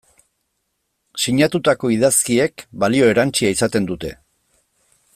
[1.25, 4.15] Sinatutako idazkiek balio erantsia izaten dute.